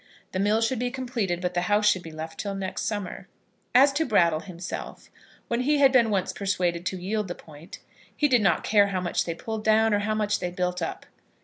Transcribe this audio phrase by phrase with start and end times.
[0.31, 3.27] The mill should be completed; but the house should be left till next summer.
[3.75, 5.11] As to Brattle himself,
[5.47, 7.77] when he had been once persuaded to yield the point,
[8.17, 11.05] he did not care how much they pulled down, or how much they built up.